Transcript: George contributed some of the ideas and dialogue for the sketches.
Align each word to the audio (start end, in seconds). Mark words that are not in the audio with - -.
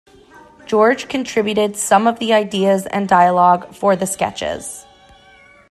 George 0.65 1.07
contributed 1.09 1.75
some 1.75 2.07
of 2.07 2.17
the 2.17 2.33
ideas 2.33 2.87
and 2.87 3.07
dialogue 3.07 3.71
for 3.71 3.95
the 3.95 4.07
sketches. 4.07 4.83